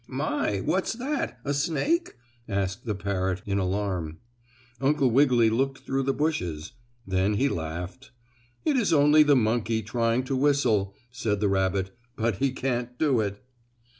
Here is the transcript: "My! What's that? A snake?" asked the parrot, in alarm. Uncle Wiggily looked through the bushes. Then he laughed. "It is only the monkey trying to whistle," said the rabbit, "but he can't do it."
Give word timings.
"My! 0.07 0.61
What's 0.61 0.93
that? 0.93 1.37
A 1.45 1.53
snake?" 1.53 2.15
asked 2.49 2.85
the 2.87 2.95
parrot, 2.95 3.43
in 3.45 3.59
alarm. 3.59 4.17
Uncle 4.81 5.11
Wiggily 5.11 5.51
looked 5.51 5.83
through 5.85 6.01
the 6.01 6.11
bushes. 6.11 6.71
Then 7.05 7.35
he 7.35 7.47
laughed. 7.47 8.09
"It 8.65 8.77
is 8.77 8.91
only 8.93 9.21
the 9.21 9.35
monkey 9.35 9.83
trying 9.83 10.23
to 10.23 10.35
whistle," 10.35 10.95
said 11.11 11.39
the 11.39 11.49
rabbit, 11.49 11.95
"but 12.15 12.37
he 12.37 12.51
can't 12.51 12.97
do 12.97 13.19
it." 13.19 13.45